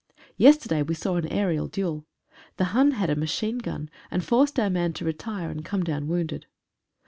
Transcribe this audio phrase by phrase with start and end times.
[0.35, 2.07] Yesterday we saw an aerial duel.
[2.57, 6.07] The Hun had a machine gun, and forced our man to retire and come down
[6.07, 6.47] wounded.